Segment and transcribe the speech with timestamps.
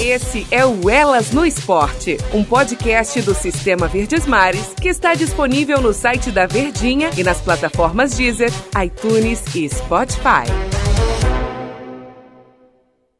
[0.00, 5.80] Esse é o Elas no Esporte, um podcast do Sistema Verdes Mares que está disponível
[5.80, 10.46] no site da Verdinha e nas plataformas Deezer, iTunes e Spotify.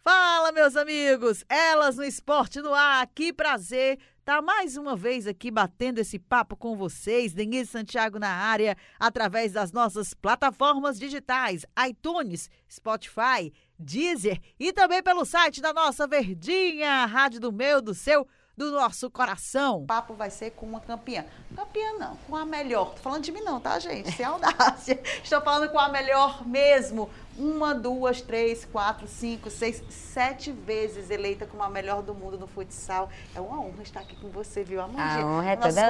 [0.05, 1.45] Fala, meus amigos!
[1.49, 3.99] Elas no Esporte no ar, que prazer
[4.29, 9.53] tá mais uma vez aqui batendo esse papo com vocês, Denise Santiago na área, através
[9.53, 17.41] das nossas plataformas digitais, iTunes, Spotify, Deezer e também pelo site da nossa Verdinha, rádio
[17.41, 19.83] do meu, do seu, do nosso coração.
[19.83, 21.25] O papo vai ser com uma campeã.
[21.55, 22.95] Campeã não, com a melhor.
[22.95, 24.11] Tô falando de mim não, tá, gente?
[24.11, 25.01] Sem audácia.
[25.23, 27.09] Estou falando com a melhor mesmo.
[27.39, 32.49] Uma, duas, três, quatro, cinco, seis, sete vezes eleita como a melhor do mundo no
[32.49, 33.09] futsal.
[33.33, 35.23] É uma honra estar aqui com você, viu, Amandinha?
[35.23, 35.89] A honra é toda.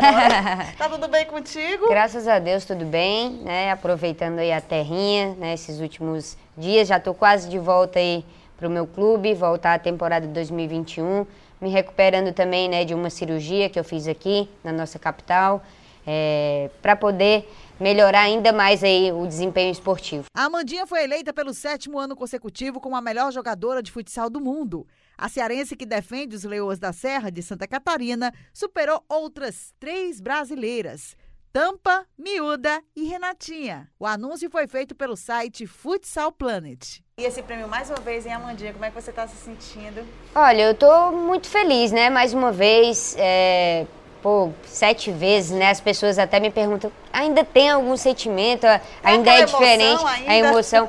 [0.76, 1.88] Tá tudo bem contigo?
[1.88, 3.70] Graças a Deus, tudo bem, né?
[3.70, 5.54] Aproveitando aí a terrinha, né?
[5.54, 8.26] Esses últimos dias, já tô quase de volta aí
[8.58, 11.24] pro meu clube, voltar à temporada de 2021.
[11.60, 15.62] Me recuperando também, né, de uma cirurgia que eu fiz aqui na nossa capital,
[16.06, 17.48] é, para poder
[17.80, 20.24] melhorar ainda mais aí o desempenho esportivo.
[20.34, 24.40] A Amandinha foi eleita pelo sétimo ano consecutivo como a melhor jogadora de futsal do
[24.40, 24.86] mundo.
[25.16, 31.16] A cearense que defende os Leoas da Serra de Santa Catarina superou outras três brasileiras.
[31.52, 33.90] Tampa, Miúda e Renatinha.
[33.98, 37.00] O anúncio foi feito pelo site Futsal Planet.
[37.18, 40.06] E esse prêmio mais uma vez em Amandinha, como é que você está se sentindo?
[40.32, 42.08] Olha, eu tô muito feliz, né?
[42.08, 43.86] Mais uma vez, é,
[44.22, 45.68] pô, sete vezes, né?
[45.68, 48.68] As pessoas até me perguntam, ainda tem algum sentimento?
[49.02, 50.48] Ainda aquela é diferente emoção a ainda?
[50.48, 50.88] emoção?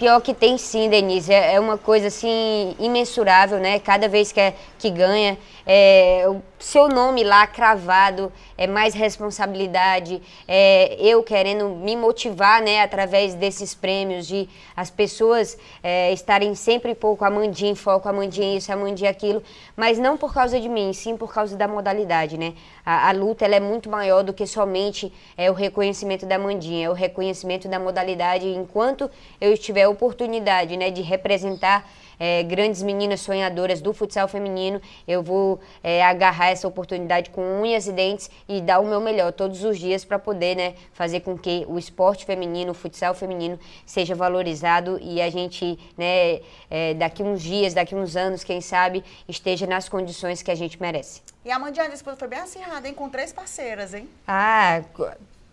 [0.00, 1.32] Pior que tem sim, Denise.
[1.32, 3.78] É é uma coisa assim imensurável, né?
[3.78, 10.22] Cada vez que, é- que ganha, é, o seu nome lá cravado, é mais responsabilidade,
[10.46, 12.80] é, eu querendo me motivar, né?
[12.80, 18.72] Através desses prêmios, de as pessoas é, estarem sempre pouco Amandinha em foco, Amandinha isso,
[18.72, 19.42] Amandinha aquilo,
[19.76, 22.54] mas não por causa de mim, sim por causa da modalidade, né?
[22.86, 26.86] A, a luta ela é muito maior do que somente é, o reconhecimento da Mandinha,
[26.86, 28.46] é o reconhecimento da modalidade.
[28.46, 31.84] Enquanto eu tiver a oportunidade né, de representar
[32.22, 37.88] é, grandes meninas sonhadoras do futsal feminino, eu vou é, agarrar essa oportunidade com unhas
[37.88, 41.36] e dentes e dar o meu melhor todos os dias para poder né, fazer com
[41.36, 47.24] que o esporte feminino, o futsal feminino, seja valorizado e a gente, né, é, daqui
[47.24, 51.22] uns dias, daqui uns anos, quem sabe, esteja nas condições que a gente merece.
[51.44, 52.94] E a Amandinha, a disputa foi bem acirrada, hein?
[52.94, 54.08] Com três parceiras, hein?
[54.28, 54.80] Ah,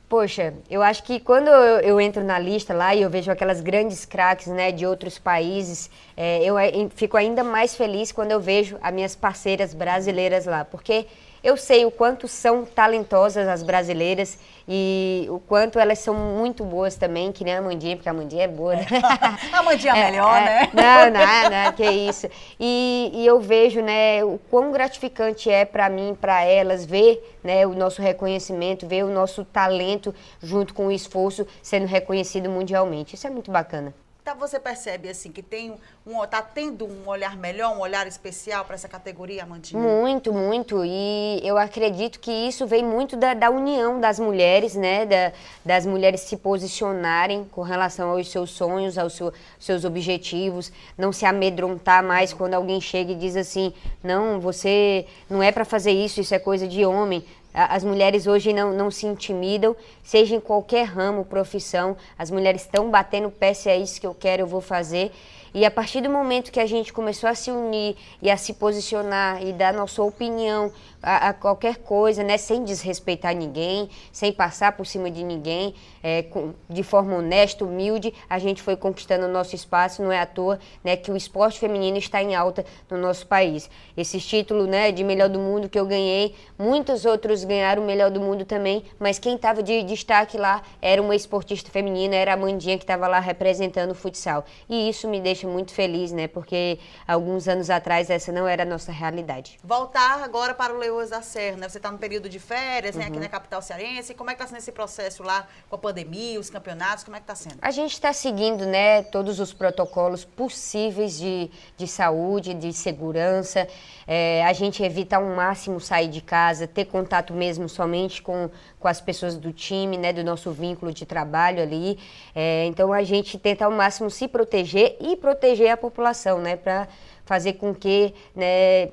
[0.09, 3.61] poxa, eu acho que quando eu, eu entro na lista lá e eu vejo aquelas
[3.61, 8.39] grandes craques, né, de outros países, é, eu ai- fico ainda mais feliz quando eu
[8.39, 11.05] vejo as minhas parceiras brasileiras lá, porque
[11.43, 16.95] eu sei o quanto são talentosas as brasileiras e o quanto elas são muito boas
[16.95, 18.85] também, que nem a Mandinha, porque a Mandinha é boa, né?
[19.51, 20.69] A Amandinha é melhor, é, né?
[20.73, 22.27] Não, não, não, que isso.
[22.59, 27.65] E, e eu vejo, né, o quão gratificante é para mim, para elas, ver, né,
[27.65, 33.15] o nosso reconhecimento, ver o nosso talento junto com o esforço sendo reconhecido mundialmente.
[33.15, 33.93] Isso é muito bacana.
[34.31, 35.73] Então você percebe assim que tem
[36.05, 39.81] um, tá tendo um olhar melhor, um olhar especial para essa categoria, Amandinha?
[39.81, 40.85] Muito, muito.
[40.85, 45.03] E eu acredito que isso vem muito da, da união das mulheres, né?
[45.07, 45.31] Da-
[45.65, 51.25] das mulheres se posicionarem com relação aos seus sonhos, aos seu- seus objetivos, não se
[51.25, 53.73] amedrontar mais quando alguém chega e diz assim:
[54.03, 57.25] não, você não é para fazer isso, isso é coisa de homem.
[57.65, 62.89] As mulheres hoje não, não se intimidam, seja em qualquer ramo, profissão, as mulheres estão
[62.89, 65.11] batendo pé, se é isso que eu quero, eu vou fazer.
[65.53, 68.53] E a partir do momento que a gente começou a se unir e a se
[68.53, 70.71] posicionar e dar nossa opinião
[71.01, 75.73] a, a qualquer coisa, né, sem desrespeitar ninguém, sem passar por cima de ninguém,
[76.03, 80.01] é, com- de forma honesta, humilde, a gente foi conquistando o nosso espaço.
[80.03, 83.69] Não é à toa né, que o esporte feminino está em alta no nosso país.
[83.95, 88.11] Esse título né, de melhor do mundo que eu ganhei, muitos outros ganharam o melhor
[88.11, 92.37] do mundo também, mas quem estava de destaque lá era uma esportista feminina, era a
[92.37, 94.45] Mandinha que estava lá representando o futsal.
[94.69, 96.27] E isso me deixa muito feliz, né?
[96.27, 99.59] Porque alguns anos atrás essa não era a nossa realidade.
[99.63, 101.69] Voltar agora para o Leoas da Serra, né?
[101.69, 103.05] Você está no período de férias, né?
[103.05, 103.11] Uhum.
[103.11, 104.13] Aqui na capital cearense.
[104.13, 107.03] Como é que está sendo esse processo lá com a pandemia, os campeonatos?
[107.03, 107.57] Como é que está sendo?
[107.61, 113.67] A gente está seguindo né, todos os protocolos possíveis de, de saúde, de segurança.
[114.07, 118.49] É, a gente evita ao máximo sair de casa, ter contato mesmo somente com,
[118.79, 121.99] com as pessoas do time, né, do nosso vínculo de trabalho ali.
[122.33, 126.87] É, então a gente tenta ao máximo se proteger e proteger a população, né, para
[127.25, 128.89] fazer com que né,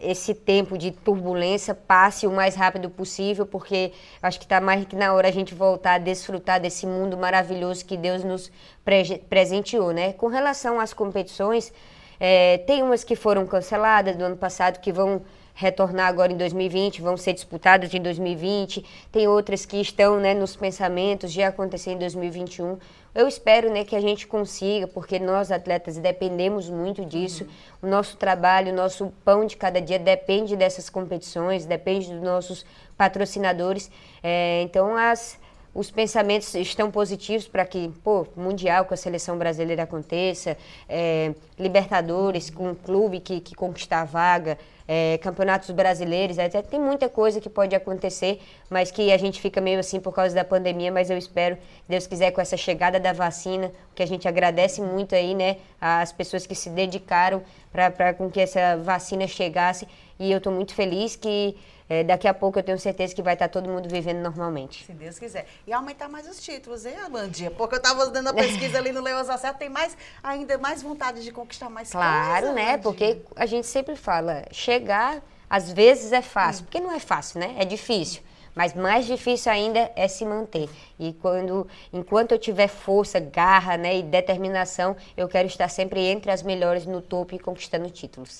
[0.00, 3.92] esse tempo de turbulência passe o mais rápido possível, porque
[4.22, 7.84] acho que está mais que na hora a gente voltar a desfrutar desse mundo maravilhoso
[7.84, 8.52] que Deus nos
[8.84, 10.12] pre presenteou, né?
[10.12, 11.72] Com relação às competições,
[12.20, 15.22] É, tem umas que foram canceladas do ano passado, que vão
[15.54, 18.84] retornar agora em 2020, vão ser disputadas em 2020.
[19.10, 22.76] Tem outras que estão né, nos pensamentos de acontecer em 2021.
[23.14, 27.44] Eu espero né, que a gente consiga, porque nós atletas dependemos muito disso.
[27.44, 27.50] Uhum.
[27.82, 32.66] O nosso trabalho, o nosso pão de cada dia depende dessas competições, depende dos nossos
[32.96, 33.88] patrocinadores.
[34.20, 35.38] É, então, as,
[35.72, 40.56] os pensamentos estão positivos para que, pô, Mundial com a seleção brasileira aconteça,
[40.88, 46.78] é, Libertadores com um clube que, que conquistar a vaga, é, campeonatos brasileiros, até tem
[46.78, 50.44] muita coisa que pode acontecer, mas que a gente fica meio assim por causa da
[50.44, 51.56] pandemia, mas eu espero,
[51.88, 56.12] Deus quiser, com essa chegada da vacina, que a gente agradece muito aí, né, as
[56.12, 57.42] pessoas que se dedicaram
[57.72, 59.88] para com que essa vacina chegasse,
[60.18, 61.56] e eu estou muito feliz que
[61.88, 64.84] é, daqui a pouco eu tenho certeza que vai estar todo mundo vivendo normalmente.
[64.84, 65.46] Se Deus quiser.
[65.66, 67.50] E aumentar mais os títulos, hein, Alandia?
[67.50, 71.22] Porque eu estava dando a pesquisa ali no Leoz Acerto, tem mais, ainda mais vontade
[71.22, 72.78] de conquistar mais Claro, coisa, né?
[72.78, 74.44] Porque a gente sempre fala,
[74.74, 76.64] chegar às vezes é fácil, hum.
[76.66, 77.54] porque não é fácil, né?
[77.58, 78.22] É difícil.
[78.54, 80.70] Mas mais difícil ainda é se manter.
[80.98, 86.30] E quando, enquanto eu tiver força, garra né, e determinação, eu quero estar sempre entre
[86.30, 88.38] as melhores no topo e conquistando títulos.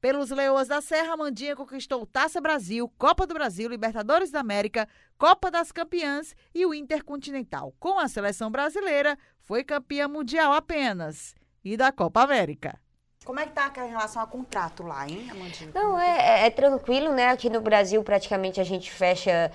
[0.00, 4.88] Pelos Leoas da Serra, Mandinha conquistou Taça Brasil, Copa do Brasil, Libertadores da América,
[5.18, 7.74] Copa das Campeãs e o Intercontinental.
[7.78, 12.80] Com a seleção brasileira, foi campeã mundial apenas e da Copa América.
[13.30, 15.70] Como é que tá em relação ao contrato lá, hein, Amandinha?
[15.72, 17.28] Não, é, é, é tranquilo, né?
[17.28, 19.52] Aqui no Brasil, praticamente, a gente fecha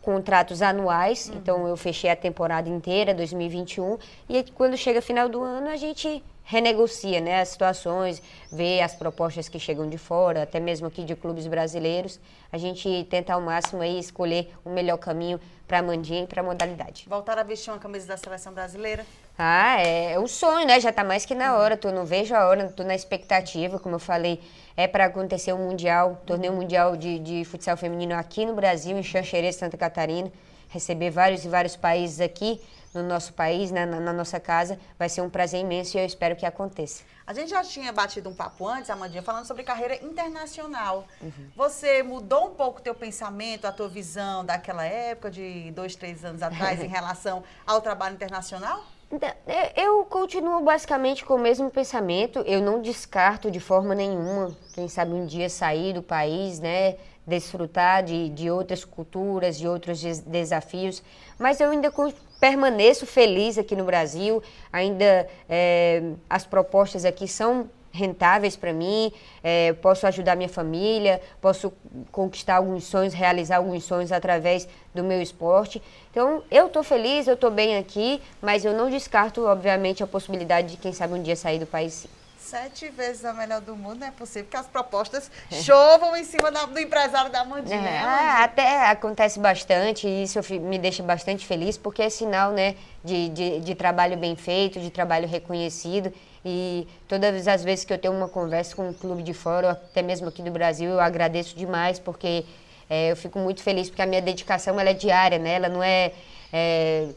[0.00, 1.28] contratos anuais.
[1.28, 1.34] Uhum.
[1.36, 3.98] Então, eu fechei a temporada inteira, 2021.
[4.26, 8.20] E quando chega final do ano, a gente renegocia né, as situações,
[8.50, 12.18] vê as propostas que chegam de fora, até mesmo aqui de clubes brasileiros.
[12.50, 16.40] A gente tenta ao máximo aí escolher o melhor caminho para a Mandinha e para
[16.40, 17.06] a modalidade.
[17.08, 19.06] Voltar a vestir uma camisa da seleção brasileira?
[19.38, 20.80] Ah, é, é um sonho, né?
[20.80, 21.76] Já está mais que na hora.
[21.76, 24.40] Tô, não vejo a hora, estou na expectativa, como eu falei,
[24.76, 28.98] é para acontecer o um Mundial, torneio mundial de, de futsal feminino aqui no Brasil,
[28.98, 30.32] em Xanxerê, Santa Catarina.
[30.70, 32.60] Receber vários e vários países aqui
[32.92, 36.04] no nosso país, né, na, na, nossa casa, vai ser um prazer imenso e eu
[36.04, 37.04] espero que aconteça.
[37.26, 41.06] A gente já tinha batido um papo antes, Amandinha, falando sobre carreira internacional.
[41.22, 41.50] Uhum.
[41.54, 46.24] Você mudou um pouco o teu pensamento, a tua visão daquela época, de dois, três
[46.24, 48.84] anos atrás, em relação ao trabalho internacional?
[49.12, 49.28] Então,
[49.76, 52.40] eu continuo basicamente com o mesmo pensamento.
[52.40, 56.96] Eu não descarto de forma nenhuma, quem sabe um dia sair do país, né?
[57.30, 61.00] Desfrutar de, de outras culturas, de outros desafios.
[61.38, 61.92] Mas eu ainda
[62.40, 64.42] permaneço feliz aqui no Brasil,
[64.72, 69.12] ainda é, as propostas aqui são rentáveis para mim,
[69.42, 71.72] é, posso ajudar minha família, posso
[72.10, 75.82] conquistar alguns sonhos, realizar alguns sonhos através do meu esporte.
[76.10, 80.72] Então, eu estou feliz, eu estou bem aqui, mas eu não descarto, obviamente, a possibilidade
[80.72, 84.00] de, quem sabe, um dia sair do país sim sete vezes a melhor do mundo,
[84.00, 85.30] não é possível que as propostas
[85.62, 87.76] chovam em cima da, do empresário da Mandinha.
[87.76, 92.52] É, né, ah, até acontece bastante e isso me deixa bastante feliz, porque é sinal
[92.52, 96.12] né, de, de, de trabalho bem feito, de trabalho reconhecido.
[96.44, 100.00] E todas as vezes que eu tenho uma conversa com um clube de fora, até
[100.00, 102.46] mesmo aqui do Brasil, eu agradeço demais, porque
[102.88, 105.54] é, eu fico muito feliz, porque a minha dedicação ela é diária, né?
[105.54, 106.12] Ela não é,
[106.52, 107.08] é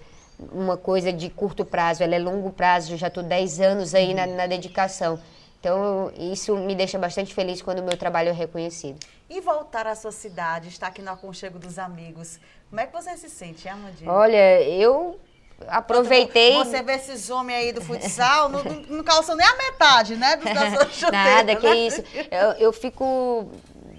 [0.52, 4.14] uma coisa de curto prazo, ela é longo prazo, eu já estou 10 anos aí
[4.14, 5.20] na, na dedicação.
[5.60, 9.00] Então, isso me deixa bastante feliz quando o meu trabalho é reconhecido.
[9.30, 12.38] E voltar à sua cidade, estar aqui no aconchego dos amigos,
[12.70, 14.12] como é que você se sente, Amandinha?
[14.12, 15.20] Olha, eu
[15.68, 16.56] aproveitei.
[16.56, 20.36] Você vê esses homens aí do futsal, não, não calçam nem a metade, né?
[20.36, 21.76] Dos Nada, que né?
[21.76, 22.04] isso.
[22.30, 23.50] Eu, eu fico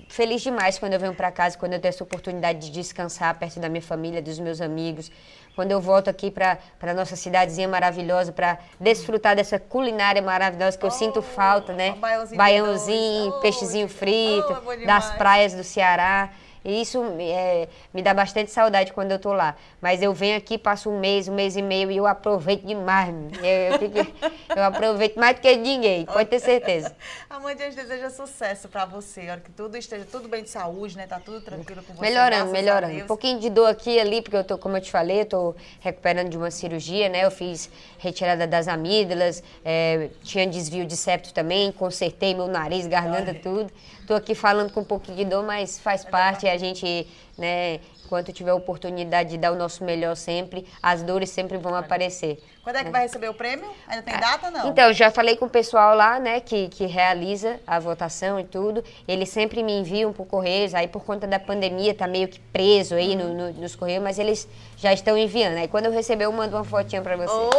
[0.08, 3.60] feliz demais quando eu venho para casa, quando eu tenho essa oportunidade de descansar perto
[3.60, 5.10] da minha família, dos meus amigos.
[5.54, 10.84] Quando eu volto aqui para a nossa cidadezinha maravilhosa, para desfrutar dessa culinária maravilhosa que
[10.84, 11.92] eu oh, sinto falta, né?
[11.92, 16.30] Baiãozinho, Baiãozinho oh, peixezinho frito, oh, das praias do Ceará.
[16.64, 19.54] E isso é, me dá bastante saudade quando eu estou lá.
[19.82, 23.14] Mas eu venho aqui, passo um mês, um mês e meio e eu aproveito demais.
[23.42, 26.96] Eu, eu, eu aproveito mais do que ninguém, pode ter certeza.
[27.28, 29.28] A mãe de Deus deseja sucesso para você.
[29.28, 31.06] Olha que tudo esteja tudo bem de saúde, né?
[31.06, 32.00] Tá tudo tranquilo com você.
[32.00, 32.94] Melhorando, melhorando.
[32.94, 35.26] Um pouquinho de dor aqui e ali, porque eu tô, como eu te falei, eu
[35.26, 37.24] tô recuperando de uma cirurgia, né?
[37.24, 43.34] Eu fiz retirada das amígdalas, é, tinha desvio de septo também, consertei meu nariz, garganta,
[43.34, 43.70] tudo.
[44.00, 46.46] Estou aqui falando com um pouquinho de dor, mas faz parte.
[46.54, 47.06] A gente,
[47.36, 51.74] né, enquanto tiver a oportunidade de dar o nosso melhor sempre, as dores sempre vão
[51.74, 52.40] aparecer.
[52.64, 53.70] Quando é que vai receber o prêmio?
[53.86, 54.70] Ainda tem data, não?
[54.70, 58.82] Então, já falei com o pessoal lá, né, que, que realiza a votação e tudo.
[59.06, 62.94] Eles sempre me enviam por Correios, aí por conta da pandemia tá meio que preso
[62.94, 65.58] aí no, no, nos Correios, mas eles já estão enviando.
[65.58, 67.30] Aí quando eu receber, eu mando uma fotinha pra você.
[67.30, 67.50] Ô,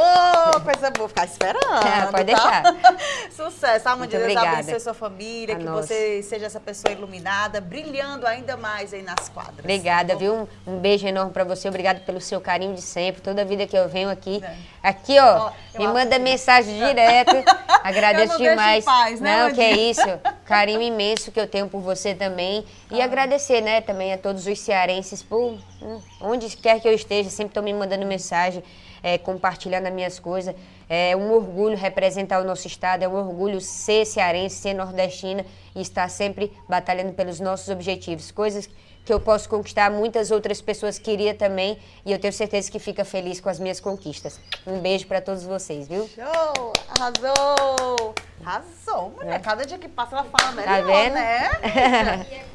[0.56, 1.88] oh, coisa boa, ficar esperando.
[1.88, 2.24] É, pode tá?
[2.24, 2.64] deixar.
[3.30, 3.88] Sucesso.
[3.88, 5.88] A mãe de Deus abençoe sua família, A que nossa.
[5.88, 9.60] você seja essa pessoa iluminada, brilhando ainda mais aí nas quadras.
[9.60, 10.48] Obrigada, viu?
[10.66, 11.70] Um, um beijo enorme pra você.
[11.70, 13.22] Obrigado pelo seu carinho de sempre.
[13.22, 14.42] Toda vida que eu venho aqui.
[15.02, 17.36] Aqui, ó, eu me manda que- mensagem direto.
[17.84, 18.84] Agradeço demais.
[18.84, 20.02] paz, né, Não, que é isso.
[20.46, 22.66] Carinho imenso que eu tenho por você também.
[22.92, 23.06] E Ah.
[23.06, 27.52] agradecer, né, também a todos os cearenses por hum, onde quer que eu esteja, sempre
[27.52, 28.64] estão me mandando mensagem,
[29.04, 30.56] é, compartilhando as minhas coisas.
[30.90, 35.82] É um orgulho representar o nosso estado, é um orgulho ser cearense, ser nordestina e
[35.82, 38.32] estar sempre batalhando pelos nossos objetivos.
[38.32, 38.74] Coisas que
[39.14, 43.40] eu posso conquistar, muitas outras pessoas queriam também, e eu tenho certeza que fica feliz
[43.40, 44.40] com as minhas conquistas.
[44.66, 46.10] Um beijo para todos vocês, viu?
[46.10, 46.74] Show!
[46.98, 48.16] Arrasou!
[48.44, 49.42] Arrasou, mulher.
[49.42, 51.14] Cada dia que passa ela fala melhor, Tá vendo?
[51.14, 52.46] né?